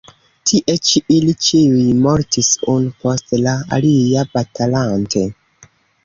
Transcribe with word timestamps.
Tie 0.49 0.75
ĉi 0.89 1.01
ili 1.15 1.33
ĉiuj 1.47 1.83
mortis 2.05 2.49
unu 2.73 2.89
post 3.03 3.35
la 3.47 3.53
alia 3.77 4.23
batalante. 4.31 5.23